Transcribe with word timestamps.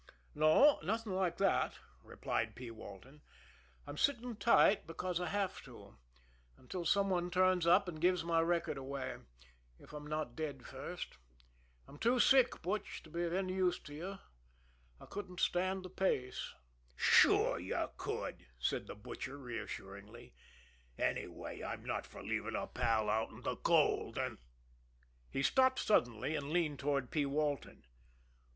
"No; 0.33 0.79
nothing 0.81 1.13
like 1.13 1.37
that," 1.37 1.75
replied 2.01 2.55
P. 2.55 2.71
Walton. 2.71 3.21
"I'm 3.85 3.97
sitting 3.99 4.35
tight 4.35 4.87
because 4.87 5.21
I 5.21 5.27
have 5.27 5.61
to 5.65 5.97
until 6.57 6.85
some 6.85 7.11
one 7.11 7.29
turns 7.29 7.67
up 7.67 7.87
and 7.87 8.01
gives 8.01 8.23
my 8.23 8.39
record 8.41 8.77
away 8.79 9.17
if 9.79 9.93
I'm 9.93 10.07
not 10.07 10.35
dead 10.35 10.65
first. 10.65 11.19
I'm 11.87 11.99
too 11.99 12.17
sick, 12.19 12.63
Butch, 12.63 13.03
to 13.03 13.11
be 13.11 13.25
any 13.25 13.53
use 13.53 13.77
to 13.81 13.93
you 13.93 14.17
I 14.99 15.05
couldn't 15.05 15.39
stand 15.39 15.85
the 15.85 15.89
pace." 15.91 16.55
"Sure, 16.95 17.59
you 17.59 17.87
could," 17.95 18.47
said 18.57 18.87
the 18.87 18.95
Butcher 18.95 19.37
reassuringly. 19.37 20.33
"Anyway, 20.97 21.61
I'm 21.63 21.85
not 21.85 22.07
fer 22.07 22.23
leavin' 22.23 22.55
a 22.55 22.65
pal 22.65 23.07
out 23.07 23.29
in 23.29 23.41
de 23.43 23.55
cold, 23.55 24.17
an'" 24.17 24.39
He 25.29 25.43
stopped 25.43 25.77
suddenly, 25.77 26.35
and 26.35 26.49
leaned 26.49 26.79
toward 26.79 27.11
P. 27.11 27.23
Walton. 27.27 27.83